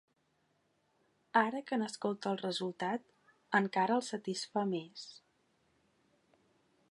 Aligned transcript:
Ara 1.41 1.59
que 1.67 1.77
n'escolta 1.81 2.31
el 2.31 2.39
resultat 2.41 3.05
encara 3.61 3.97
el 4.01 4.05
satisfà 4.09 4.63
més. 4.75 5.07